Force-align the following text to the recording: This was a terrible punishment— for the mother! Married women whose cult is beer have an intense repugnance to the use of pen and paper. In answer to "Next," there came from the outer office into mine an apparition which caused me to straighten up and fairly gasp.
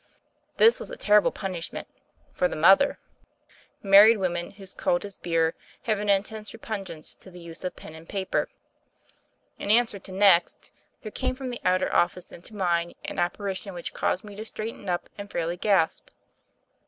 This 0.57 0.79
was 0.79 0.89
a 0.89 0.97
terrible 0.97 1.31
punishment— 1.31 1.87
for 2.33 2.47
the 2.47 2.55
mother! 2.55 2.97
Married 3.83 4.17
women 4.17 4.49
whose 4.49 4.73
cult 4.73 5.05
is 5.05 5.15
beer 5.15 5.53
have 5.83 5.99
an 5.99 6.09
intense 6.09 6.53
repugnance 6.53 7.13
to 7.13 7.29
the 7.29 7.39
use 7.39 7.63
of 7.63 7.75
pen 7.75 7.93
and 7.93 8.09
paper. 8.09 8.49
In 9.59 9.69
answer 9.69 9.99
to 9.99 10.11
"Next," 10.11 10.71
there 11.03 11.11
came 11.11 11.35
from 11.35 11.51
the 11.51 11.61
outer 11.63 11.93
office 11.93 12.31
into 12.31 12.55
mine 12.55 12.93
an 13.05 13.19
apparition 13.19 13.75
which 13.75 13.93
caused 13.93 14.23
me 14.23 14.35
to 14.37 14.45
straighten 14.47 14.89
up 14.89 15.07
and 15.19 15.29
fairly 15.29 15.55
gasp. 15.55 16.09